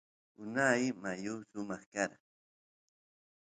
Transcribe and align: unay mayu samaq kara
unay 0.41 0.83
mayu 1.01 1.33
samaq 1.51 1.83
kara 1.93 2.17